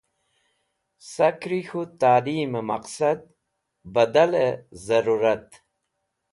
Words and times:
Sakri 1.11 1.61
k̃hũ 1.67 1.81
talimẽ 1.99 2.63
maqsad 2.69 3.21
badalẽ 3.93 4.59
zẽrũrat. 4.85 5.47